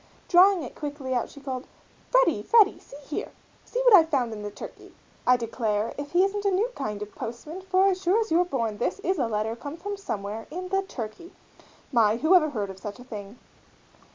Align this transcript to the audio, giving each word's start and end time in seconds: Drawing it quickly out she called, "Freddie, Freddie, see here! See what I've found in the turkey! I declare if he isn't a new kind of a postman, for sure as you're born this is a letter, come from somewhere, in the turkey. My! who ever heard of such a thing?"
Drawing 0.27 0.63
it 0.63 0.73
quickly 0.73 1.13
out 1.13 1.29
she 1.29 1.39
called, 1.39 1.67
"Freddie, 2.09 2.41
Freddie, 2.41 2.79
see 2.79 2.97
here! 3.05 3.31
See 3.65 3.79
what 3.85 3.93
I've 3.93 4.09
found 4.09 4.33
in 4.33 4.41
the 4.41 4.49
turkey! 4.49 4.95
I 5.27 5.37
declare 5.37 5.93
if 5.95 6.13
he 6.13 6.23
isn't 6.23 6.43
a 6.43 6.49
new 6.49 6.69
kind 6.73 7.03
of 7.03 7.09
a 7.09 7.11
postman, 7.11 7.61
for 7.61 7.93
sure 7.93 8.19
as 8.19 8.31
you're 8.31 8.43
born 8.43 8.79
this 8.79 8.97
is 9.01 9.19
a 9.19 9.27
letter, 9.27 9.55
come 9.55 9.77
from 9.77 9.97
somewhere, 9.97 10.47
in 10.49 10.69
the 10.69 10.81
turkey. 10.81 11.33
My! 11.91 12.17
who 12.17 12.33
ever 12.33 12.49
heard 12.49 12.71
of 12.71 12.79
such 12.79 12.97
a 12.97 13.03
thing?" 13.03 13.37